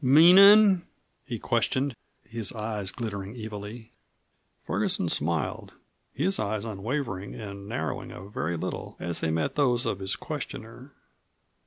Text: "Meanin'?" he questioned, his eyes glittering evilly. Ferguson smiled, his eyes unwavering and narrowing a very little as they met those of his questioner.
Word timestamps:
"Meanin'?" 0.03 0.81
he 1.25 1.37
questioned, 1.37 1.95
his 2.23 2.51
eyes 2.53 2.89
glittering 2.89 3.35
evilly. 3.39 3.91
Ferguson 4.59 5.07
smiled, 5.09 5.73
his 6.11 6.39
eyes 6.39 6.65
unwavering 6.65 7.35
and 7.35 7.67
narrowing 7.69 8.11
a 8.11 8.21
very 8.23 8.57
little 8.57 8.97
as 8.99 9.19
they 9.19 9.29
met 9.29 9.53
those 9.53 9.85
of 9.85 9.99
his 9.99 10.15
questioner. 10.15 10.91